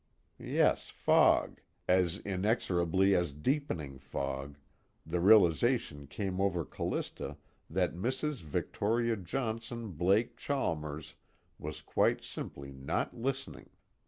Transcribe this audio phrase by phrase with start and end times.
[0.39, 4.57] Yes, fog as inexorably as deepening fog,
[5.05, 7.37] the realization came over Callista
[7.69, 8.41] that Mrs.
[8.41, 11.13] Victoria Johnson Blake Chalmers
[11.59, 13.69] was quite simply not listening.